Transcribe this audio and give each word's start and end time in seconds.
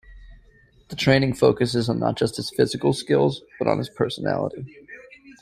The 0.87 0.95
training 0.95 1.35
focuses 1.35 1.87
on 1.87 1.99
not 1.99 2.17
just 2.17 2.37
his 2.37 2.49
physical 2.49 2.91
skills 2.91 3.43
but 3.59 3.67
on 3.67 3.77
his 3.77 3.87
personality. 3.89 4.65